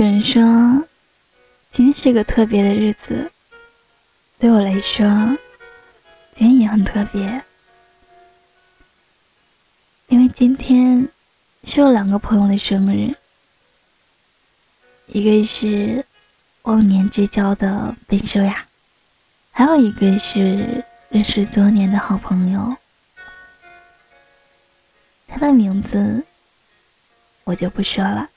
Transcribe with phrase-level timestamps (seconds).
[0.00, 0.42] 有人说，
[1.70, 3.30] 今天是个特别的日子。
[4.38, 5.06] 对我来说，
[6.32, 7.44] 今天也很特别，
[10.08, 11.06] 因为今天
[11.64, 13.14] 是我两个朋友的生日，
[15.08, 16.02] 一个是
[16.62, 18.66] 忘年之交的贝修呀，
[19.50, 22.74] 还有一个是认识多年的好朋友，
[25.28, 26.24] 他的名字
[27.44, 28.30] 我就不说了。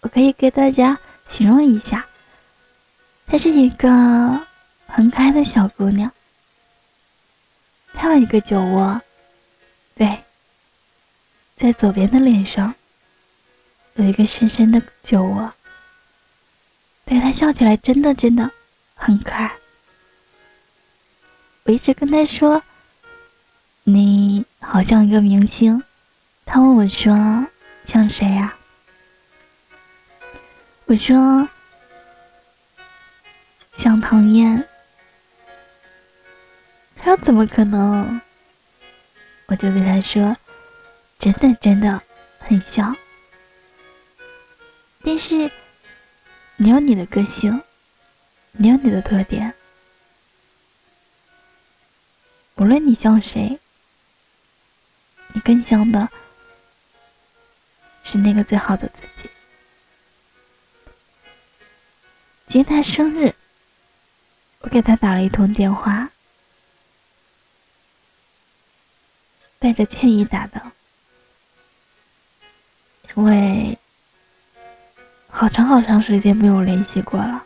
[0.00, 2.06] 我可以给大家形容一下，
[3.26, 3.88] 她是一个
[4.86, 6.10] 很可爱的小姑娘，
[7.92, 9.00] 她有一个酒窝，
[9.96, 10.18] 对，
[11.56, 12.74] 在左边的脸上
[13.94, 15.52] 有一个深深的酒窝，
[17.04, 18.50] 对她笑起来真的真的
[18.94, 19.50] 很可爱。
[21.64, 22.62] 我一直跟她说，
[23.82, 25.82] 你好像一个明星，
[26.46, 27.46] 她问我说
[27.84, 28.54] 像谁呀？
[30.88, 31.46] 我说
[33.76, 34.66] ：“像唐嫣。”
[36.96, 38.18] 他说：“怎么可能？”
[39.48, 40.34] 我就对他说
[41.20, 42.02] ：“真的，真的
[42.38, 42.96] 很像。
[45.04, 45.50] 但是
[46.56, 47.62] 你有你的个性，
[48.52, 49.52] 你有你的特点。
[52.56, 53.58] 无论你像谁，
[55.34, 56.08] 你更像的
[58.02, 58.88] 是那个最好的
[62.48, 63.34] 今天他生日，
[64.60, 66.10] 我给他打了一通电话，
[69.58, 70.72] 带着歉意打的，
[73.14, 73.78] 因为
[75.28, 77.44] 好长好长时间没有联系过了，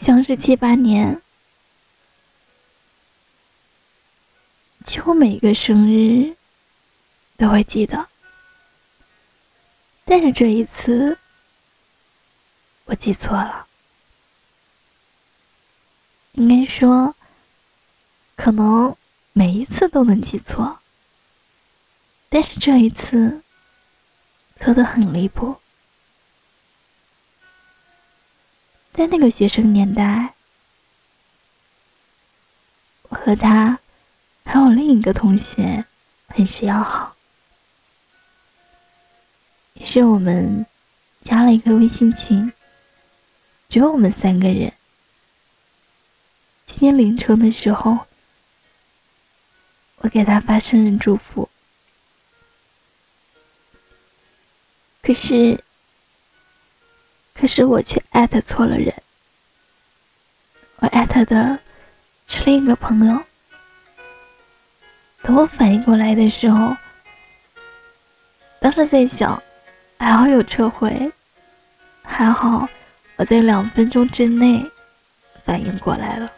[0.00, 1.22] 相识七八年，
[4.84, 6.34] 几乎每一个生日
[7.36, 8.08] 都会记得。
[10.10, 11.16] 但是这一次，
[12.86, 13.68] 我记错了。
[16.32, 17.14] 应该说，
[18.34, 18.96] 可能
[19.32, 20.80] 每一次都能记错，
[22.28, 23.44] 但是这一次
[24.56, 25.60] 错的很离谱。
[28.92, 30.34] 在那个学生年代，
[33.02, 33.78] 我和他
[34.44, 35.84] 还有另一个同学
[36.26, 37.14] 很是要好。
[39.80, 40.66] 于是我们
[41.24, 42.52] 加了一个微信群，
[43.70, 44.70] 只有我们三个人。
[46.66, 47.98] 今天凌晨的时候，
[49.96, 51.48] 我给他发生日祝福，
[55.02, 55.64] 可是，
[57.32, 58.94] 可是我却艾特错了人，
[60.76, 61.58] 我艾特的
[62.28, 63.18] 是另一个朋友。
[65.22, 66.76] 等我反应过来的时候，
[68.60, 69.42] 当时在想。
[70.00, 71.12] 还好有撤回，
[72.02, 72.66] 还好
[73.16, 74.64] 我在两分钟之内
[75.44, 76.32] 反应过来了。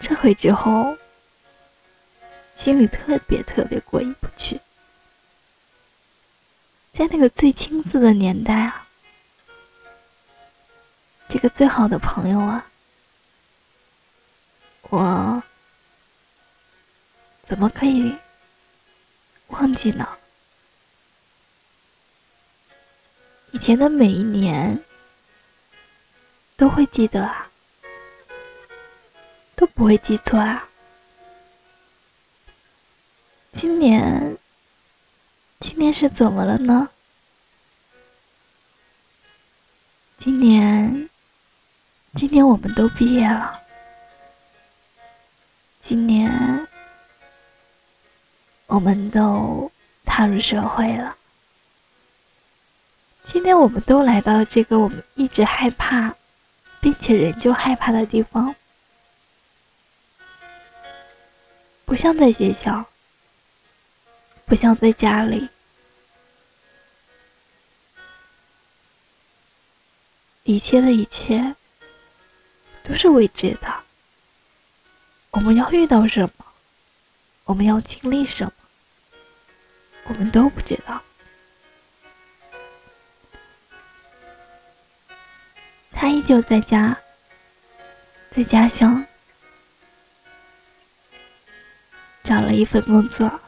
[0.00, 0.96] 撤回之后，
[2.56, 4.58] 心里特别特别过意不去。
[6.94, 8.86] 在那个最青涩的年代啊，
[11.28, 12.64] 这个最好的朋友啊，
[14.88, 15.42] 我
[17.46, 18.16] 怎么可以？
[19.52, 20.08] 忘记呢，
[23.52, 24.82] 以前的每一年
[26.56, 27.50] 都会记得啊，
[29.54, 30.66] 都不会记错啊。
[33.52, 34.38] 今年，
[35.60, 36.88] 今年是怎么了呢？
[40.18, 41.10] 今年，
[42.14, 43.60] 今年我们都毕业了。
[45.82, 46.66] 今年。
[48.72, 49.70] 我们都
[50.02, 51.14] 踏入社会了。
[53.26, 56.14] 今天我们都来到这个我们一直害怕，
[56.80, 58.54] 并且仍旧害怕的地方。
[61.84, 62.86] 不像在学校，
[64.46, 65.50] 不像在家里，
[70.44, 71.54] 一切的一切
[72.82, 73.84] 都是未知的。
[75.32, 76.46] 我们要遇到什么？
[77.44, 78.52] 我们要经历什么？
[80.04, 81.02] 我们都不知道。
[85.92, 86.96] 他依旧在家，
[88.34, 89.04] 在家乡
[92.24, 93.40] 找了一份工作，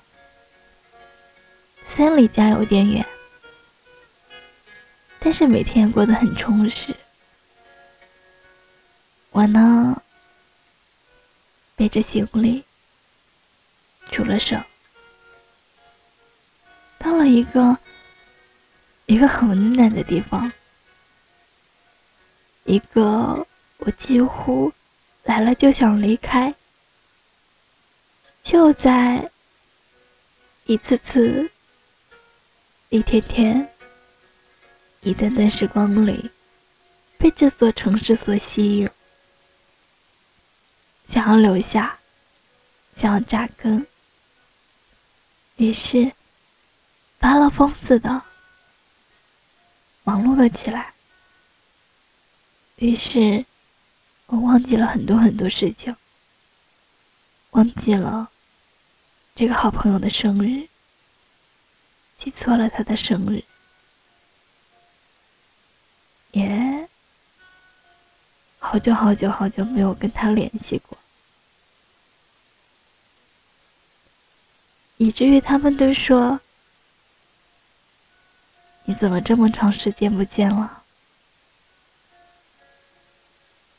[1.88, 3.04] 虽然离家有点远，
[5.18, 6.94] 但是每天过得很充实。
[9.30, 10.00] 我呢，
[11.74, 12.64] 背着行李
[14.12, 14.62] 出了省。
[17.04, 17.76] 到了一个
[19.04, 20.50] 一个很温暖的地方，
[22.64, 23.46] 一个
[23.76, 24.72] 我几乎
[25.24, 26.54] 来了就想离开，
[28.42, 29.30] 就在
[30.64, 31.50] 一次次、
[32.88, 33.68] 一天天、
[35.02, 36.30] 一段段时光里，
[37.18, 38.88] 被这座城市所吸引，
[41.10, 41.98] 想要留下，
[42.96, 43.86] 想要扎根。
[45.56, 46.10] 于是，
[47.24, 48.22] 发了疯似的
[50.02, 50.92] 忙碌了起来。
[52.76, 53.46] 于是，
[54.26, 55.96] 我忘记了很多很多事情，
[57.52, 58.30] 忘记了
[59.34, 60.68] 这个好朋友的生日，
[62.18, 63.42] 记错了他的生日，
[66.32, 66.86] 也
[68.58, 70.98] 好久好久好久没有跟他联系过。
[74.98, 76.38] 以至于他们都说
[78.84, 80.82] ：“你怎么这么长时间不见了？”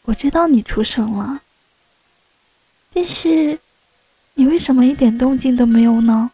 [0.05, 1.41] 我知道你出生了，
[2.93, 3.59] 但是
[4.35, 6.29] 你为什么一点动静都没有呢？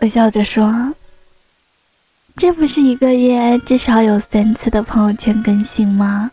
[0.00, 0.94] 我笑着说
[2.38, 6.30] ：“这不是一个月至少有三次的朋友圈更新吗？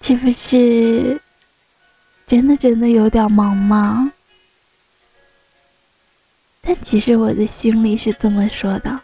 [0.00, 1.20] 这不是
[2.26, 4.10] 真的真的有点忙吗？”
[6.62, 8.98] 但其实我的心里是这么说的：“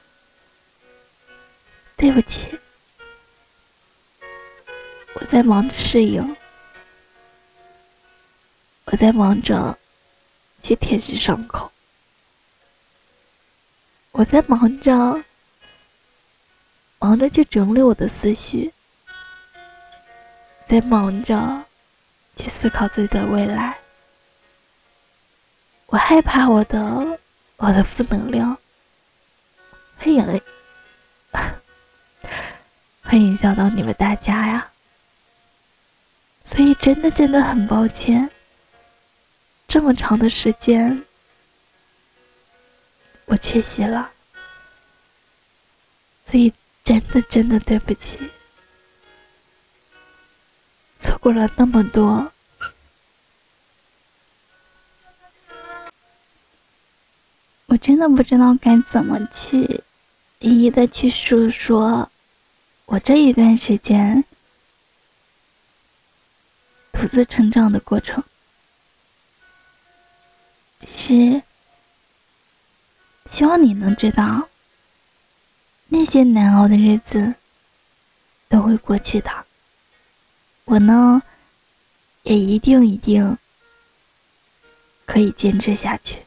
[1.99, 2.58] 对不起，
[5.17, 6.34] 我在忙着适应，
[8.87, 9.79] 我在忙着
[10.62, 11.70] 去舔舐伤口。”
[14.22, 15.20] 我在忙着，
[17.00, 18.72] 忙着去整理我的思绪，
[20.69, 21.64] 在忙着
[22.36, 23.76] 去思考自己的未来。
[25.86, 27.19] 我害怕我的
[27.56, 28.56] 我的负能量
[29.98, 30.40] 会影
[33.02, 34.70] 会影响到你们大家呀，
[36.44, 38.30] 所以真的真的很抱歉，
[39.66, 41.04] 这么长的时间。
[43.26, 44.11] 我缺席了，
[46.32, 46.50] 所以
[46.82, 48.19] 真的真的对不起，
[50.99, 52.32] 错过了那么多，
[57.67, 59.82] 我真的不知道该怎么去
[60.38, 62.11] 一一的去诉说，
[62.87, 64.25] 我这一段时间
[66.93, 68.25] 独自成长的过程，
[70.81, 71.43] 是。
[73.31, 74.49] 希望你能知道，
[75.94, 77.34] 那些难熬的日子
[78.48, 79.30] 都会过去的。
[80.64, 81.20] 我呢，
[82.22, 83.36] 也一定一定
[85.04, 86.22] 可以坚持下去。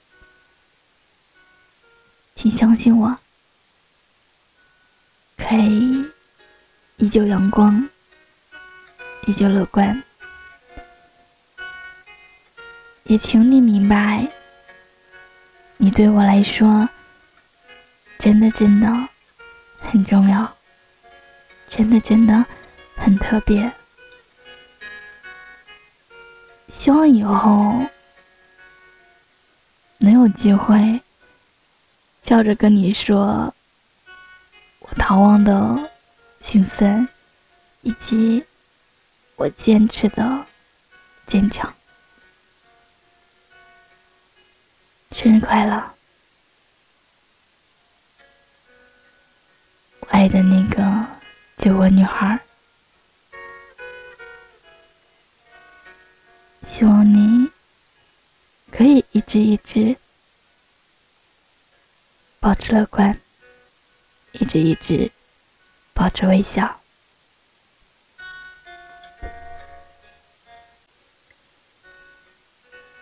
[2.35, 3.17] 请相信我，
[5.35, 6.05] 可以
[6.97, 7.89] 依旧阳光，
[9.25, 10.03] 依旧乐观。
[13.05, 14.31] 也请你明白，
[15.77, 16.87] 你对我来说。
[18.19, 19.09] 真的真的
[19.95, 20.57] 很重要，
[21.69, 22.45] 真的真的
[22.97, 23.71] 很特别。
[26.69, 27.81] 希望以后
[29.99, 31.01] 能有机会
[32.21, 33.55] 笑着跟你说
[34.79, 35.89] 我逃亡的
[36.41, 37.07] 心酸，
[37.79, 38.45] 以及
[39.37, 40.45] 我坚持的
[41.25, 41.73] 坚强。
[45.13, 45.94] 生日快乐！
[50.09, 51.05] 爱的那个
[51.57, 52.39] 酒窝女孩，
[56.65, 57.49] 希望你
[58.71, 59.95] 可以一直一直
[62.39, 63.19] 保持乐观，
[64.33, 65.11] 一直一直
[65.93, 66.79] 保持微笑。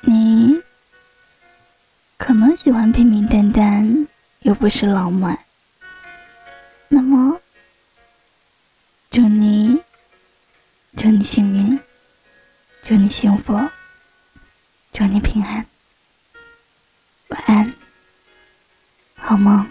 [0.02, 0.62] 你
[2.18, 4.08] 可能喜欢平平淡淡，
[4.40, 5.43] 又不是浪漫。
[6.96, 7.42] 那么，
[9.10, 9.82] 祝你，
[10.96, 11.80] 祝你幸运，
[12.84, 13.60] 祝你幸福，
[14.94, 15.66] 祝你平安，
[17.30, 17.74] 晚安，
[19.16, 19.68] 好梦。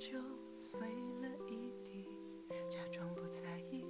[0.00, 0.18] 就
[0.58, 0.80] 碎
[1.20, 2.06] 了一地，
[2.70, 3.84] 假装不在意，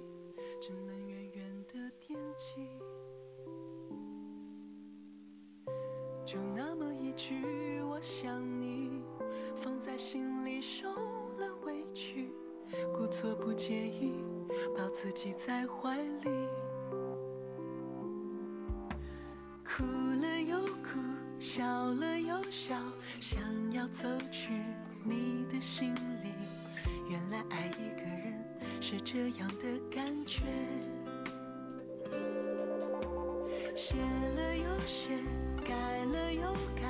[0.59, 2.67] 只能远远的惦记。
[6.25, 9.01] 就那么一句我想你，
[9.55, 10.93] 放在心里受
[11.37, 12.33] 了委屈，
[12.93, 14.13] 故作不介意，
[14.77, 16.29] 抱自己在怀里。
[19.63, 19.85] 哭
[20.21, 20.99] 了又哭，
[21.39, 22.75] 笑了又笑，
[23.21, 23.41] 想
[23.71, 24.61] 要走去
[25.03, 26.31] 你的心里。
[27.09, 28.43] 原来爱一个人
[28.79, 30.43] 是这样的感觉，
[33.75, 35.17] 写了又写，
[35.65, 36.87] 改了又改，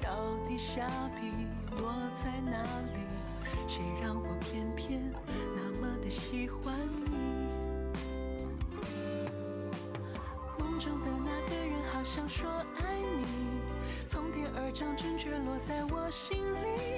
[0.00, 0.10] 到
[0.48, 0.88] 底下
[1.20, 1.30] 笔
[1.76, 2.62] 落在哪
[2.94, 2.98] 里？
[3.66, 5.02] 谁让我偏偏
[5.54, 6.74] 那么的喜欢
[7.04, 7.10] 你？
[10.58, 13.26] 梦中的那个人好像说爱你，
[14.06, 16.97] 从天而降，准确落在我心里，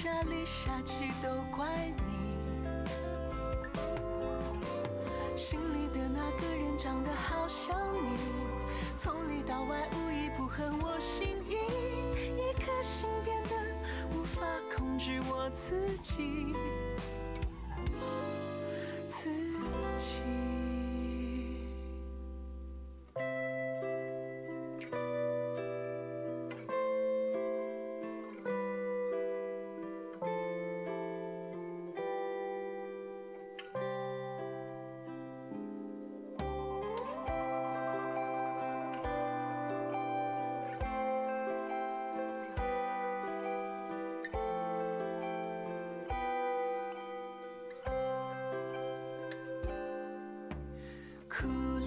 [0.00, 1.66] 傻里傻气，都怪
[2.06, 2.12] 你。
[5.36, 8.16] 心里的那个人长得好像你，
[8.96, 11.56] 从里到外无一不合我心意，
[12.36, 13.56] 一颗心变得
[14.16, 14.40] 无法
[14.76, 16.54] 控制我自己，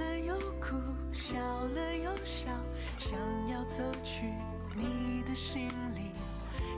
[0.01, 0.75] 了又哭，
[1.13, 2.49] 笑了又笑，
[2.97, 3.17] 想
[3.47, 4.33] 要走去
[4.75, 6.11] 你的心里。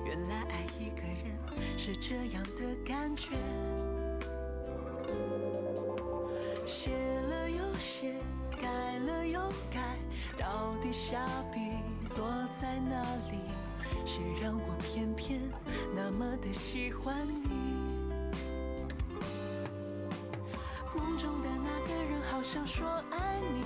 [0.06, 3.32] 原来爱一个人是这样的感觉，
[6.66, 8.14] 写了又写，
[8.60, 8.68] 改
[9.00, 9.40] 了又
[9.72, 9.98] 改，
[10.38, 11.60] 到底下笔
[12.18, 12.28] 落
[12.60, 13.02] 在哪
[13.32, 13.40] 里？
[14.06, 15.40] 谁让我偏偏
[15.96, 17.93] 那么的喜欢你？
[20.96, 23.64] 梦中的那个人好像说爱你，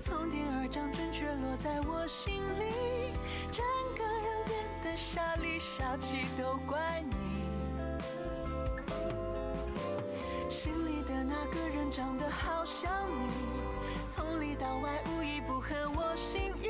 [0.00, 3.12] 从天而降，准确落在我心里，
[3.50, 3.64] 整
[3.96, 7.16] 个人变得傻里傻气，都怪你。
[10.48, 12.90] 心里的那个人长得好像
[13.20, 13.28] 你，
[14.08, 16.68] 从里到外无一不合我心意，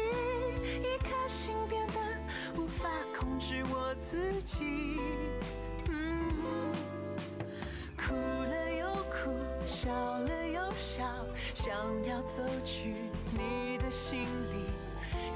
[0.83, 4.99] 一颗心变得无法控制我自己。
[5.89, 6.29] 嗯
[9.69, 11.05] 笑了又笑，
[11.55, 11.71] 想
[12.07, 12.95] 要走去
[13.33, 14.65] 你的心里。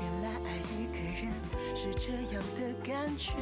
[0.00, 1.30] 原来爱一个人
[1.76, 3.32] 是这样的感觉，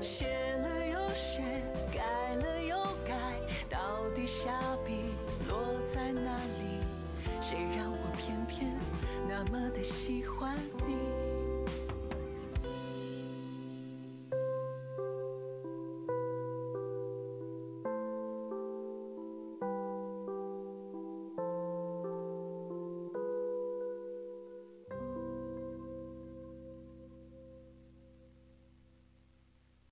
[0.00, 1.62] 写了又写，
[1.94, 3.14] 改了又改，
[3.68, 3.78] 到
[4.14, 4.50] 底下
[4.84, 5.14] 笔
[5.48, 6.80] 落在哪里？
[7.40, 8.76] 谁让我偏偏
[9.28, 11.29] 那么的喜欢你？